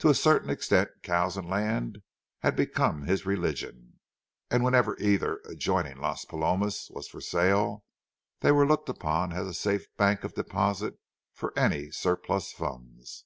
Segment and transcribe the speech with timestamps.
[0.00, 2.02] To a certain extent, cows and land
[2.40, 3.98] had become his religion,
[4.50, 7.82] and whenever either, adjoining Las Palomas, was for sale,
[8.40, 10.98] they were looked upon as a safe bank of deposit
[11.32, 13.24] for any surplus funds.